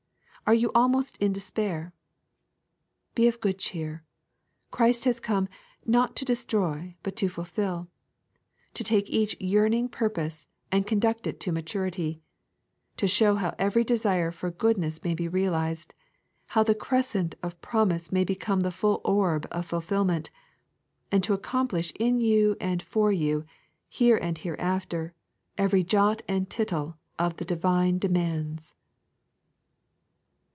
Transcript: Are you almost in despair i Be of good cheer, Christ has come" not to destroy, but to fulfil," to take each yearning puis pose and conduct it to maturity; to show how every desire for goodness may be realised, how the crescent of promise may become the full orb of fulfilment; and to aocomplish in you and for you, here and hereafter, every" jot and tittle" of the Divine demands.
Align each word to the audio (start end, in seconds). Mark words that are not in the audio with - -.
Are 0.47 0.55
you 0.55 0.69
almost 0.75 1.15
in 1.19 1.31
despair 1.31 1.93
i 1.93 1.95
Be 3.15 3.27
of 3.29 3.39
good 3.39 3.57
cheer, 3.57 4.03
Christ 4.69 5.05
has 5.05 5.21
come" 5.21 5.47
not 5.97 6.13
to 6.17 6.25
destroy, 6.25 6.97
but 7.03 7.15
to 7.17 7.29
fulfil," 7.29 7.87
to 8.73 8.83
take 8.83 9.09
each 9.09 9.39
yearning 9.39 9.87
puis 9.87 10.09
pose 10.11 10.47
and 10.69 10.85
conduct 10.85 11.25
it 11.25 11.39
to 11.41 11.53
maturity; 11.53 12.21
to 12.97 13.07
show 13.07 13.35
how 13.35 13.55
every 13.57 13.85
desire 13.85 14.29
for 14.29 14.51
goodness 14.51 15.05
may 15.05 15.13
be 15.15 15.29
realised, 15.29 15.93
how 16.47 16.63
the 16.63 16.75
crescent 16.75 17.33
of 17.41 17.61
promise 17.61 18.11
may 18.11 18.25
become 18.25 18.59
the 18.59 18.71
full 18.71 18.99
orb 19.05 19.47
of 19.51 19.65
fulfilment; 19.67 20.31
and 21.13 21.23
to 21.23 21.37
aocomplish 21.37 21.95
in 21.97 22.19
you 22.19 22.57
and 22.59 22.83
for 22.83 23.09
you, 23.09 23.45
here 23.87 24.17
and 24.17 24.39
hereafter, 24.39 25.13
every" 25.57 25.83
jot 25.95 26.21
and 26.27 26.49
tittle" 26.49 26.97
of 27.17 27.37
the 27.37 27.45
Divine 27.45 27.97
demands. 27.97 28.75